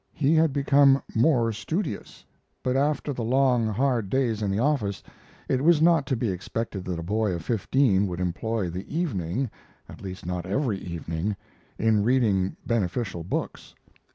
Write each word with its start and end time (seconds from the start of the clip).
He 0.15 0.33
had 0.33 0.51
become 0.51 1.03
more 1.13 1.53
studious; 1.53 2.25
but 2.63 2.75
after 2.75 3.13
the 3.13 3.23
long, 3.23 3.67
hard 3.67 4.09
days 4.09 4.41
in 4.41 4.49
the 4.49 4.57
office 4.57 5.03
it 5.47 5.63
was 5.63 5.79
not 5.79 6.07
to 6.07 6.15
be 6.15 6.31
expected 6.31 6.85
that 6.85 6.97
a 6.97 7.03
boy 7.03 7.33
of 7.33 7.43
fifteen 7.45 8.07
would 8.07 8.19
employ 8.19 8.71
the 8.71 8.97
evening 8.97 9.51
at 9.87 10.01
least 10.01 10.25
not 10.25 10.47
every 10.47 10.79
evening 10.79 11.35
in 11.77 12.01
reading 12.03 12.57
beneficial 12.65 13.23
books. 13.23 13.75